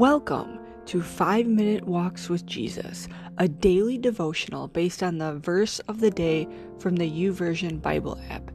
Welcome 0.00 0.60
to 0.86 1.02
5 1.02 1.46
Minute 1.46 1.86
Walks 1.86 2.30
with 2.30 2.46
Jesus, 2.46 3.06
a 3.36 3.46
daily 3.46 3.98
devotional 3.98 4.66
based 4.66 5.02
on 5.02 5.18
the 5.18 5.34
verse 5.34 5.78
of 5.80 6.00
the 6.00 6.10
day 6.10 6.48
from 6.78 6.96
the 6.96 7.10
YouVersion 7.10 7.82
Bible 7.82 8.18
app. 8.30 8.50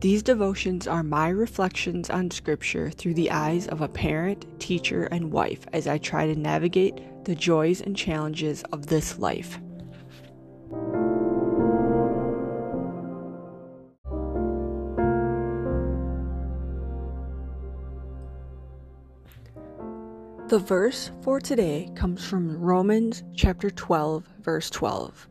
These 0.00 0.22
devotions 0.22 0.86
are 0.86 1.02
my 1.02 1.30
reflections 1.30 2.10
on 2.10 2.30
Scripture 2.30 2.90
through 2.90 3.14
the 3.14 3.30
eyes 3.30 3.66
of 3.68 3.80
a 3.80 3.88
parent, 3.88 4.44
teacher, 4.60 5.04
and 5.04 5.32
wife 5.32 5.64
as 5.72 5.86
I 5.86 5.96
try 5.96 6.26
to 6.26 6.38
navigate 6.38 7.24
the 7.24 7.34
joys 7.34 7.80
and 7.80 7.96
challenges 7.96 8.62
of 8.64 8.88
this 8.88 9.18
life. 9.18 9.58
The 20.48 20.58
verse 20.58 21.10
for 21.22 21.40
today 21.40 21.88
comes 21.94 22.22
from 22.22 22.60
Romans 22.60 23.22
chapter 23.34 23.70
12, 23.70 24.28
verse 24.42 24.68
12. 24.68 25.26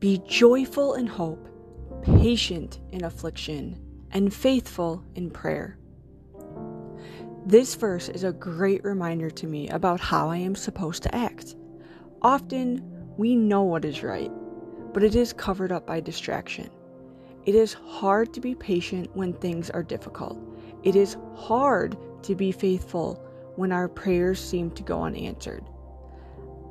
Be 0.00 0.22
joyful 0.26 0.94
in 0.94 1.06
hope, 1.06 1.46
patient 2.02 2.80
in 2.90 3.04
affliction, 3.04 3.78
and 4.10 4.32
faithful 4.32 5.04
in 5.14 5.30
prayer. 5.30 5.76
This 7.44 7.74
verse 7.74 8.08
is 8.08 8.24
a 8.24 8.32
great 8.32 8.82
reminder 8.84 9.28
to 9.28 9.46
me 9.46 9.68
about 9.68 10.00
how 10.00 10.30
I 10.30 10.38
am 10.38 10.54
supposed 10.54 11.02
to 11.02 11.14
act. 11.14 11.54
Often, 12.22 12.82
we 13.18 13.36
know 13.36 13.64
what 13.64 13.84
is 13.84 14.02
right, 14.02 14.32
but 14.94 15.04
it 15.04 15.14
is 15.14 15.34
covered 15.34 15.72
up 15.72 15.86
by 15.86 16.00
distraction. 16.00 16.70
It 17.44 17.54
is 17.54 17.74
hard 17.74 18.32
to 18.32 18.40
be 18.40 18.54
patient 18.54 19.14
when 19.14 19.34
things 19.34 19.68
are 19.68 19.82
difficult. 19.82 20.38
It 20.84 20.96
is 20.96 21.18
hard 21.34 21.98
to 22.22 22.34
be 22.34 22.50
faithful 22.50 23.22
when 23.58 23.72
our 23.72 23.88
prayers 23.88 24.38
seem 24.38 24.70
to 24.70 24.84
go 24.84 25.02
unanswered. 25.02 25.64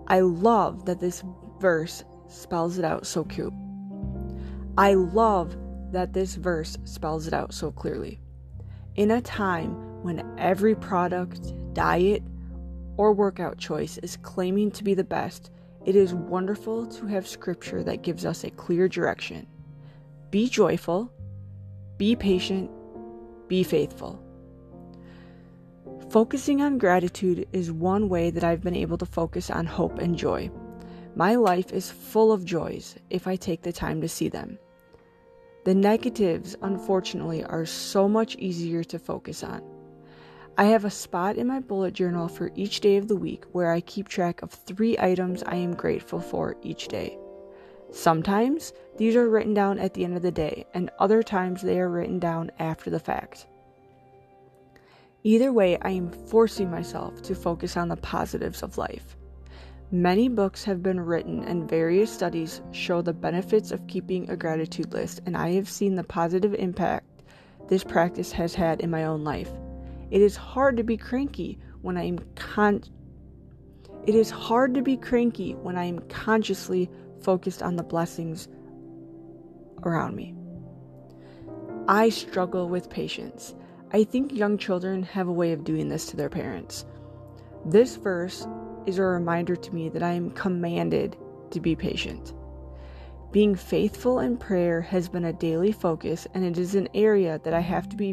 I 0.07 0.21
love 0.21 0.85
that 0.85 1.01
this 1.01 1.21
verse 1.59 2.05
spells 2.29 2.77
it 2.77 2.85
out 2.85 3.05
so 3.05 3.25
cute. 3.25 3.51
I 4.77 4.93
love 4.93 5.57
that 5.91 6.13
this 6.13 6.35
verse 6.35 6.77
spells 6.85 7.27
it 7.27 7.33
out 7.33 7.53
so 7.53 7.71
clearly. 7.71 8.21
In 8.95 9.11
a 9.11 9.19
time 9.19 9.73
when 10.01 10.33
every 10.37 10.75
product, 10.75 11.53
diet, 11.73 12.23
or 12.95 13.11
workout 13.11 13.57
choice 13.57 13.97
is 13.97 14.15
claiming 14.21 14.71
to 14.71 14.83
be 14.85 14.93
the 14.93 15.03
best, 15.03 15.51
it 15.85 15.97
is 15.97 16.13
wonderful 16.13 16.87
to 16.87 17.05
have 17.07 17.27
scripture 17.27 17.83
that 17.83 18.01
gives 18.01 18.25
us 18.25 18.45
a 18.45 18.51
clear 18.51 18.87
direction. 18.87 19.45
Be 20.31 20.47
joyful, 20.47 21.11
be 21.97 22.15
patient, 22.15 22.71
be 23.49 23.63
faithful. 23.63 24.23
Focusing 26.17 26.63
on 26.63 26.79
gratitude 26.79 27.47
is 27.53 27.71
one 27.71 28.09
way 28.09 28.31
that 28.31 28.43
I've 28.43 28.63
been 28.63 28.75
able 28.75 28.97
to 28.97 29.05
focus 29.05 29.51
on 29.51 29.67
hope 29.67 29.99
and 29.99 30.17
joy. 30.17 30.49
My 31.15 31.35
life 31.35 31.71
is 31.71 31.91
full 31.91 32.31
of 32.31 32.43
joys 32.43 32.95
if 33.11 33.27
I 33.27 33.35
take 33.35 33.61
the 33.61 33.71
time 33.71 34.01
to 34.01 34.09
see 34.09 34.27
them. 34.27 34.57
The 35.63 35.75
negatives, 35.75 36.55
unfortunately, 36.63 37.43
are 37.43 37.67
so 37.67 38.09
much 38.09 38.35
easier 38.37 38.83
to 38.85 38.97
focus 38.97 39.43
on. 39.43 39.61
I 40.57 40.63
have 40.63 40.85
a 40.85 40.89
spot 40.89 41.37
in 41.37 41.45
my 41.45 41.59
bullet 41.59 41.93
journal 41.93 42.27
for 42.27 42.49
each 42.55 42.79
day 42.79 42.97
of 42.97 43.07
the 43.07 43.15
week 43.15 43.45
where 43.51 43.71
I 43.71 43.81
keep 43.81 44.07
track 44.07 44.41
of 44.41 44.49
three 44.49 44.97
items 44.97 45.43
I 45.43 45.57
am 45.57 45.75
grateful 45.75 46.19
for 46.19 46.55
each 46.63 46.87
day. 46.87 47.15
Sometimes 47.91 48.73
these 48.97 49.15
are 49.15 49.29
written 49.29 49.53
down 49.53 49.77
at 49.77 49.93
the 49.93 50.03
end 50.03 50.15
of 50.15 50.23
the 50.23 50.31
day, 50.31 50.65
and 50.73 50.89
other 50.97 51.21
times 51.21 51.61
they 51.61 51.79
are 51.79 51.91
written 51.91 52.17
down 52.17 52.49
after 52.57 52.89
the 52.89 52.99
fact. 52.99 53.45
Either 55.23 55.51
way, 55.51 55.77
I 55.81 55.89
am 55.89 56.11
forcing 56.11 56.69
myself 56.69 57.21
to 57.23 57.35
focus 57.35 57.75
on 57.75 57.89
the 57.89 57.97
positives 57.97 58.63
of 58.63 58.77
life. 58.77 59.17
Many 59.91 60.29
books 60.29 60.63
have 60.65 60.83
been 60.83 60.99
written, 60.99 61.43
and 61.43 61.69
various 61.69 62.11
studies 62.11 62.61
show 62.71 63.01
the 63.01 63.13
benefits 63.13 63.71
of 63.71 63.87
keeping 63.87 64.29
a 64.29 64.35
gratitude 64.35 64.93
list, 64.93 65.21
and 65.25 65.35
I 65.35 65.51
have 65.53 65.69
seen 65.69 65.95
the 65.95 66.03
positive 66.03 66.53
impact 66.53 67.23
this 67.67 67.83
practice 67.83 68.31
has 68.33 68.53
had 68.53 68.81
in 68.81 68.89
my 68.89 69.05
own 69.05 69.23
life. 69.23 69.51
It 70.11 70.21
is 70.21 70.35
hard 70.35 70.77
to 70.77 70.83
be 70.83 70.97
cranky 70.97 71.59
when 71.81 71.97
I 71.97 72.03
am 72.03 72.19
con 72.35 72.83
It 74.05 74.15
is 74.15 74.29
hard 74.29 74.73
to 74.75 74.81
be 74.81 74.97
cranky 74.97 75.53
when 75.55 75.77
I 75.77 75.85
am 75.85 75.99
consciously 76.07 76.89
focused 77.21 77.61
on 77.61 77.75
the 77.75 77.83
blessings 77.83 78.47
around 79.83 80.15
me. 80.15 80.33
I 81.87 82.09
struggle 82.09 82.69
with 82.69 82.89
patience. 82.89 83.55
I 83.93 84.03
think 84.03 84.33
young 84.33 84.57
children 84.57 85.03
have 85.03 85.29
a 85.29 85.33
way 85.33 85.53
of 85.53 85.63
doing 85.63 85.87
this 85.87 86.07
to 86.07 86.17
their 86.17 86.29
parents. 86.29 86.85
This 87.65 87.95
verse 87.95 88.45
is 88.85 88.97
a 88.97 89.03
reminder 89.03 89.55
to 89.55 89.73
me 89.73 89.87
that 89.89 90.03
I 90.03 90.11
am 90.11 90.31
commanded 90.31 91.15
to 91.51 91.61
be 91.61 91.73
patient. 91.73 92.33
Being 93.31 93.55
faithful 93.55 94.19
in 94.19 94.37
prayer 94.37 94.81
has 94.81 95.07
been 95.07 95.23
a 95.23 95.31
daily 95.31 95.71
focus, 95.71 96.27
and 96.33 96.43
it 96.43 96.57
is 96.57 96.75
an 96.75 96.89
area 96.93 97.39
that 97.45 97.53
I 97.53 97.61
have 97.61 97.87
to 97.89 97.95
be. 97.95 98.11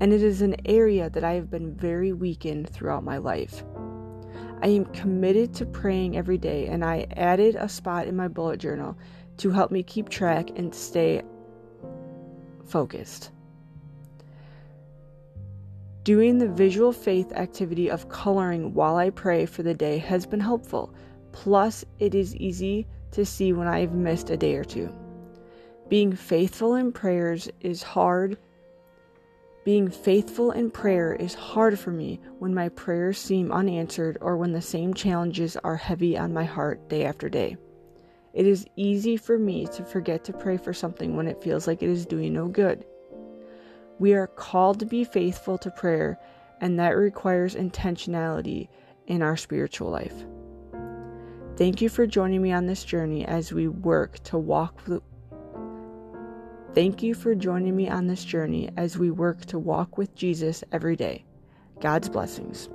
And 0.00 0.12
it 0.12 0.22
is 0.22 0.42
an 0.42 0.56
area 0.64 1.08
that 1.10 1.22
I 1.22 1.34
have 1.34 1.48
been 1.48 1.72
very 1.74 2.12
weak 2.12 2.46
in 2.46 2.64
throughout 2.64 3.04
my 3.04 3.18
life. 3.18 3.62
I 4.60 4.68
am 4.68 4.86
committed 4.86 5.54
to 5.54 5.66
praying 5.66 6.16
every 6.16 6.38
day, 6.38 6.66
and 6.66 6.84
I 6.84 7.06
added 7.16 7.54
a 7.54 7.68
spot 7.68 8.08
in 8.08 8.16
my 8.16 8.26
bullet 8.26 8.58
journal 8.58 8.98
to 9.36 9.50
help 9.50 9.70
me 9.70 9.84
keep 9.84 10.08
track 10.08 10.50
and 10.56 10.74
stay 10.74 11.22
focused. 12.66 13.30
Doing 16.08 16.38
the 16.38 16.48
visual 16.48 16.90
faith 16.90 17.34
activity 17.34 17.90
of 17.90 18.08
coloring 18.08 18.72
while 18.72 18.96
I 18.96 19.10
pray 19.10 19.44
for 19.44 19.62
the 19.62 19.74
day 19.74 19.98
has 19.98 20.24
been 20.24 20.40
helpful. 20.40 20.94
Plus, 21.32 21.84
it 21.98 22.14
is 22.14 22.34
easy 22.36 22.86
to 23.10 23.26
see 23.26 23.52
when 23.52 23.68
I 23.68 23.80
have 23.80 23.92
missed 23.92 24.30
a 24.30 24.36
day 24.38 24.54
or 24.54 24.64
two. 24.64 24.90
Being 25.90 26.16
faithful 26.16 26.76
in 26.76 26.92
prayers 26.92 27.50
is 27.60 27.82
hard. 27.82 28.38
Being 29.66 29.90
faithful 29.90 30.52
in 30.52 30.70
prayer 30.70 31.12
is 31.12 31.34
hard 31.34 31.78
for 31.78 31.90
me 31.90 32.20
when 32.38 32.54
my 32.54 32.70
prayers 32.70 33.18
seem 33.18 33.52
unanswered 33.52 34.16
or 34.22 34.38
when 34.38 34.52
the 34.52 34.62
same 34.62 34.94
challenges 34.94 35.58
are 35.58 35.76
heavy 35.76 36.16
on 36.16 36.32
my 36.32 36.44
heart 36.44 36.88
day 36.88 37.04
after 37.04 37.28
day. 37.28 37.58
It 38.32 38.46
is 38.46 38.64
easy 38.76 39.18
for 39.18 39.38
me 39.38 39.66
to 39.74 39.84
forget 39.84 40.24
to 40.24 40.32
pray 40.32 40.56
for 40.56 40.72
something 40.72 41.16
when 41.16 41.28
it 41.28 41.42
feels 41.42 41.66
like 41.66 41.82
it 41.82 41.90
is 41.90 42.06
doing 42.06 42.32
no 42.32 42.48
good. 42.48 42.86
We 43.98 44.14
are 44.14 44.26
called 44.26 44.80
to 44.80 44.86
be 44.86 45.04
faithful 45.04 45.58
to 45.58 45.70
prayer, 45.70 46.18
and 46.60 46.78
that 46.78 46.96
requires 46.96 47.54
intentionality 47.54 48.68
in 49.06 49.22
our 49.22 49.36
spiritual 49.36 49.90
life. 49.90 50.24
Thank 51.56 51.80
you 51.80 51.88
for 51.88 52.06
joining 52.06 52.40
me 52.40 52.52
on 52.52 52.66
this 52.66 52.84
journey 52.84 53.24
as 53.24 53.52
we 53.52 53.68
work 53.68 54.22
to 54.24 54.38
walk 54.38 54.80
Thank 56.74 57.02
you 57.02 57.14
for 57.14 57.34
joining 57.34 57.74
me 57.74 57.88
on 57.88 58.06
this 58.06 58.24
journey 58.24 58.70
as 58.76 58.96
we 58.96 59.10
work 59.10 59.44
to 59.46 59.58
walk 59.58 59.98
with 59.98 60.14
Jesus 60.14 60.62
every 60.70 60.94
day. 60.94 61.24
God's 61.80 62.08
blessings. 62.08 62.68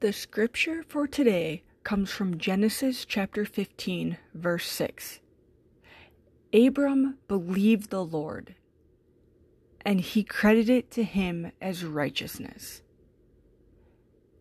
The 0.00 0.12
scripture 0.12 0.82
for 0.88 1.06
today 1.06 1.62
comes 1.90 2.12
from 2.12 2.38
Genesis 2.38 3.04
chapter 3.04 3.44
15, 3.44 4.16
verse 4.32 4.68
6. 4.68 5.18
Abram 6.54 7.18
believed 7.26 7.90
the 7.90 8.04
Lord, 8.04 8.54
and 9.84 10.00
he 10.00 10.22
credited 10.22 10.70
it 10.70 10.90
to 10.92 11.02
him 11.02 11.50
as 11.60 11.84
righteousness. 11.84 12.82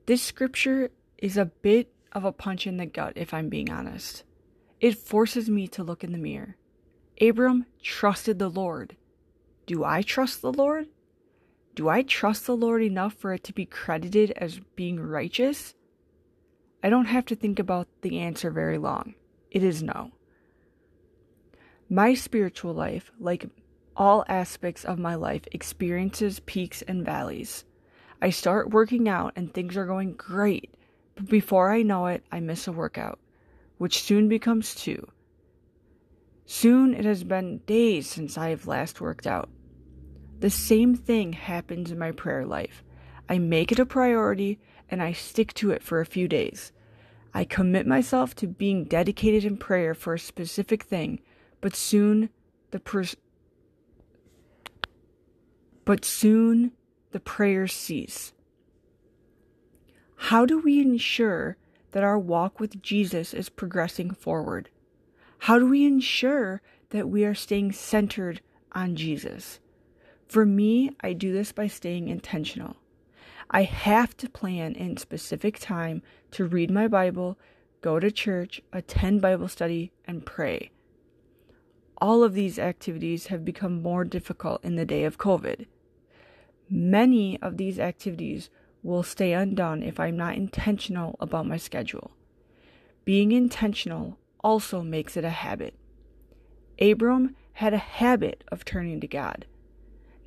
This 0.05 0.21
scripture 0.21 0.91
is 1.17 1.37
a 1.37 1.45
bit 1.45 1.91
of 2.11 2.23
a 2.23 2.31
punch 2.31 2.67
in 2.67 2.77
the 2.77 2.85
gut, 2.85 3.13
if 3.15 3.33
I'm 3.33 3.49
being 3.49 3.71
honest. 3.71 4.23
It 4.79 4.99
forces 4.99 5.49
me 5.49 5.67
to 5.69 5.83
look 5.83 6.03
in 6.03 6.11
the 6.11 6.19
mirror. 6.19 6.55
Abram 7.19 7.65
trusted 7.81 8.37
the 8.37 8.49
Lord. 8.49 8.95
Do 9.65 9.83
I 9.83 10.03
trust 10.03 10.43
the 10.43 10.53
Lord? 10.53 10.85
Do 11.73 11.89
I 11.89 12.03
trust 12.03 12.45
the 12.45 12.55
Lord 12.55 12.83
enough 12.83 13.15
for 13.15 13.33
it 13.33 13.43
to 13.45 13.53
be 13.53 13.65
credited 13.65 14.33
as 14.35 14.61
being 14.75 14.99
righteous? 14.99 15.73
I 16.81 16.89
don't 16.89 17.05
have 17.05 17.25
to 17.25 17.35
think 17.35 17.59
about 17.59 17.87
the 18.01 18.19
answer 18.19 18.51
very 18.51 18.77
long. 18.77 19.15
It 19.51 19.63
is 19.63 19.83
no. 19.83 20.11
My 21.89 22.13
spiritual 22.13 22.73
life, 22.73 23.11
like 23.19 23.49
all 23.97 24.23
aspects 24.29 24.85
of 24.85 24.99
my 24.99 25.15
life, 25.15 25.43
experiences 25.51 26.39
peaks 26.41 26.81
and 26.83 27.03
valleys. 27.05 27.65
I 28.21 28.29
start 28.29 28.69
working 28.69 29.09
out 29.09 29.33
and 29.35 29.53
things 29.53 29.75
are 29.75 29.85
going 29.85 30.13
great, 30.13 30.73
but 31.15 31.27
before 31.27 31.71
I 31.71 31.81
know 31.81 32.07
it, 32.07 32.23
I 32.31 32.39
miss 32.39 32.67
a 32.67 32.71
workout, 32.71 33.19
which 33.77 34.01
soon 34.01 34.29
becomes 34.29 34.75
two. 34.75 35.07
Soon 36.45 36.93
it 36.93 37.05
has 37.05 37.23
been 37.23 37.59
days 37.65 38.07
since 38.07 38.37
I 38.37 38.49
have 38.49 38.67
last 38.67 39.01
worked 39.01 39.27
out. 39.27 39.49
The 40.39 40.49
same 40.49 40.95
thing 40.95 41.33
happens 41.33 41.91
in 41.91 41.99
my 41.99 42.11
prayer 42.11 42.45
life. 42.45 42.83
I 43.27 43.37
make 43.37 43.71
it 43.71 43.79
a 43.79 43.85
priority 43.85 44.59
and 44.89 45.01
I 45.01 45.11
stick 45.13 45.53
to 45.55 45.71
it 45.71 45.83
for 45.83 45.99
a 45.99 46.05
few 46.05 46.27
days. 46.27 46.71
I 47.33 47.43
commit 47.45 47.85
myself 47.85 48.35
to 48.35 48.47
being 48.47 48.85
dedicated 48.85 49.45
in 49.45 49.57
prayer 49.57 49.93
for 49.93 50.13
a 50.13 50.19
specific 50.19 50.83
thing, 50.83 51.19
but 51.61 51.75
soon 51.75 52.29
the 52.71 52.79
pers- 52.79 53.15
but 55.85 56.05
soon 56.05 56.71
the 57.11 57.19
prayers 57.19 57.73
cease. 57.73 58.33
How 60.15 60.45
do 60.45 60.59
we 60.59 60.81
ensure 60.81 61.57
that 61.91 62.03
our 62.03 62.19
walk 62.19 62.59
with 62.59 62.81
Jesus 62.81 63.33
is 63.33 63.49
progressing 63.49 64.11
forward? 64.11 64.69
How 65.39 65.57
do 65.57 65.67
we 65.67 65.85
ensure 65.85 66.61
that 66.89 67.09
we 67.09 67.23
are 67.23 67.33
staying 67.33 67.71
centered 67.71 68.41
on 68.73 68.95
Jesus? 68.95 69.59
For 70.27 70.45
me, 70.45 70.91
I 71.01 71.13
do 71.13 71.31
this 71.31 71.51
by 71.51 71.67
staying 71.67 72.09
intentional. 72.09 72.75
I 73.51 73.63
have 73.63 74.15
to 74.17 74.29
plan 74.29 74.75
in 74.75 74.97
specific 74.97 75.59
time 75.59 76.03
to 76.31 76.45
read 76.45 76.69
my 76.69 76.87
Bible, 76.87 77.37
go 77.81 77.99
to 77.99 78.11
church, 78.11 78.61
attend 78.71 79.21
Bible 79.21 79.47
study, 79.47 79.91
and 80.05 80.25
pray. 80.25 80.71
All 81.97 82.23
of 82.23 82.33
these 82.33 82.59
activities 82.59 83.27
have 83.27 83.43
become 83.43 83.81
more 83.81 84.03
difficult 84.03 84.63
in 84.63 84.75
the 84.75 84.85
day 84.85 85.03
of 85.03 85.17
COVID. 85.17 85.65
Many 86.69 87.41
of 87.41 87.57
these 87.57 87.79
activities 87.79 88.49
will 88.83 89.03
stay 89.03 89.33
undone 89.33 89.81
if 89.81 89.99
I'm 89.99 90.15
not 90.15 90.35
intentional 90.35 91.15
about 91.19 91.47
my 91.47 91.57
schedule. 91.57 92.11
Being 93.03 93.31
intentional 93.31 94.17
also 94.41 94.83
makes 94.83 95.17
it 95.17 95.25
a 95.25 95.29
habit. 95.31 95.73
Abram 96.79 97.35
had 97.53 97.73
a 97.73 97.77
habit 97.77 98.43
of 98.49 98.63
turning 98.63 99.01
to 99.01 99.07
God 99.07 99.45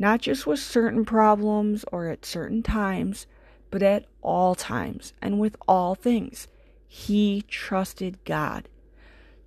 not 0.02 0.20
just 0.20 0.48
with 0.48 0.58
certain 0.58 1.04
problems 1.04 1.84
or 1.92 2.08
at 2.08 2.26
certain 2.26 2.60
times, 2.60 3.24
but 3.70 3.84
at 3.84 4.04
all 4.20 4.56
times 4.56 5.12
and 5.22 5.38
with 5.38 5.54
all 5.68 5.94
things. 5.94 6.48
He 6.88 7.44
trusted 7.46 8.18
God. 8.24 8.68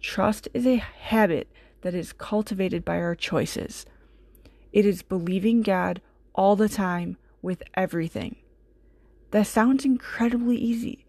Trust 0.02 0.48
is 0.54 0.66
a 0.66 0.78
habit 0.78 1.50
that 1.82 1.94
is 1.94 2.14
cultivated 2.14 2.86
by 2.86 3.02
our 3.02 3.16
choices. 3.16 3.86
It 4.72 4.86
is 4.86 5.02
believing 5.02 5.62
God 5.62 6.02
all 6.34 6.56
the 6.56 6.70
time 6.70 7.18
with 7.42 7.62
everything. 7.74 8.38
That 9.32 9.48
sounds 9.48 9.84
incredibly 9.84 10.56
easy. 10.56 11.06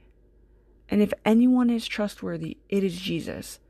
And 0.88 1.00
if 1.00 1.12
anyone 1.24 1.70
is 1.70 1.86
trustworthy, 1.86 2.56
it 2.68 2.82
is 2.82 3.00
Jesus. 3.00 3.60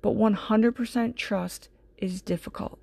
But 0.00 0.14
100% 0.14 1.16
trust 1.16 1.68
is 1.98 2.22
difficult. 2.22 2.78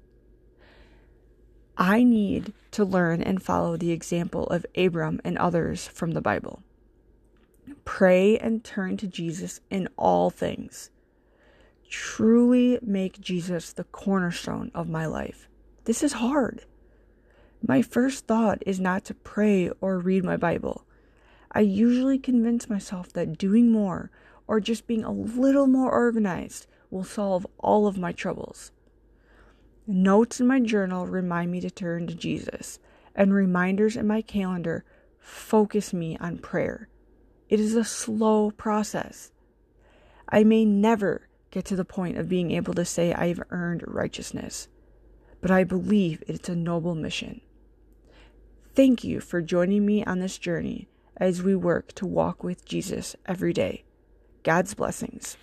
I 1.77 2.03
need 2.03 2.53
to 2.71 2.85
learn 2.85 3.21
and 3.21 3.43
follow 3.43 3.75
the 3.75 3.91
example 3.91 4.47
of 4.47 4.65
Abram 4.75 5.19
and 5.23 5.37
others 5.37 5.87
from 5.87 6.11
the 6.11 6.21
Bible. 6.21 6.63
Pray 7.83 8.37
and 8.37 8.63
turn 8.63 8.95
to 8.97 9.07
Jesus 9.07 9.59
in 9.69 9.89
all 9.97 10.29
things. 10.29 10.89
Truly 11.89 12.79
make 12.81 13.19
Jesus 13.19 13.73
the 13.73 13.83
cornerstone 13.85 14.71
of 14.73 14.89
my 14.89 15.05
life. 15.05 15.47
This 15.83 16.01
is 16.01 16.13
hard. 16.13 16.65
My 17.65 17.81
first 17.81 18.25
thought 18.25 18.63
is 18.65 18.79
not 18.79 19.03
to 19.05 19.13
pray 19.13 19.69
or 19.81 19.99
read 19.99 20.23
my 20.23 20.37
Bible. 20.37 20.85
I 21.51 21.61
usually 21.61 22.19
convince 22.19 22.69
myself 22.69 23.11
that 23.13 23.37
doing 23.37 23.71
more 23.71 24.11
or 24.47 24.59
just 24.59 24.87
being 24.87 25.03
a 25.03 25.11
little 25.11 25.67
more 25.67 25.91
organized 25.91 26.67
will 26.89 27.03
solve 27.03 27.47
all 27.57 27.87
of 27.87 27.97
my 27.97 28.11
troubles. 28.11 28.71
Notes 29.87 30.39
in 30.39 30.47
my 30.47 30.59
journal 30.59 31.05
remind 31.05 31.51
me 31.51 31.61
to 31.61 31.69
turn 31.69 32.07
to 32.07 32.15
Jesus, 32.15 32.79
and 33.13 33.33
reminders 33.33 33.95
in 33.95 34.07
my 34.07 34.21
calendar 34.21 34.83
focus 35.19 35.93
me 35.93 36.17
on 36.17 36.39
prayer. 36.39 36.89
It 37.49 37.59
is 37.59 37.75
a 37.75 37.83
slow 37.83 38.49
process. 38.51 39.31
I 40.27 40.43
may 40.43 40.65
never 40.65 41.27
get 41.51 41.65
to 41.65 41.75
the 41.75 41.85
point 41.85 42.17
of 42.17 42.27
being 42.27 42.51
able 42.51 42.73
to 42.73 42.83
say 42.83 43.13
I've 43.13 43.43
earned 43.51 43.83
righteousness, 43.85 44.67
but 45.39 45.51
I 45.51 45.63
believe 45.63 46.23
it's 46.27 46.49
a 46.49 46.55
noble 46.55 46.95
mission. 46.95 47.41
Thank 48.73 49.03
you 49.03 49.21
for 49.21 49.41
joining 49.41 49.85
me 49.85 50.03
on 50.03 50.19
this 50.19 50.39
journey 50.39 50.89
as 51.15 51.43
we 51.43 51.55
work 51.55 51.93
to 51.93 52.07
walk 52.07 52.43
with 52.43 52.65
Jesus 52.65 53.15
every 53.25 53.53
day. 53.53 53.83
God's 54.43 54.73
blessings. 54.73 55.37